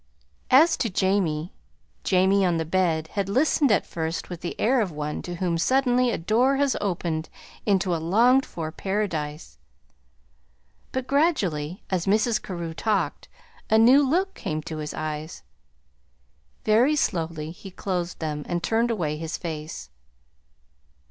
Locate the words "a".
6.09-6.17, 7.95-8.01, 13.69-13.77